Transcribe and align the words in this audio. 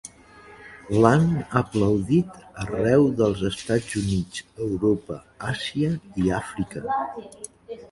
L'han 1.01 1.27
aplaudit 1.59 2.39
arreu 2.63 3.05
dels 3.21 3.45
Estats 3.51 3.99
Units, 4.03 4.43
Europa, 4.69 5.21
Àsia 5.55 5.95
i 6.25 6.35
Àfrica. 6.43 6.85